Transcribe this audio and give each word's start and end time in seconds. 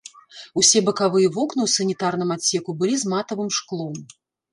Усе 0.59 0.79
бакавыя 0.87 1.27
вокны 1.35 1.61
ў 1.67 1.73
санітарным 1.73 2.29
адсеку 2.37 2.75
былі 2.81 2.95
з 3.03 3.13
матавым 3.13 3.53
шклом. 3.59 3.95